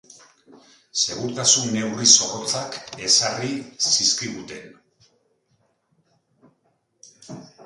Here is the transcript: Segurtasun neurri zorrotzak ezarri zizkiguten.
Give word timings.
Segurtasun 1.01 1.67
neurri 1.75 2.07
zorrotzak 2.13 2.79
ezarri 3.09 3.51
zizkiguten. 3.93 4.75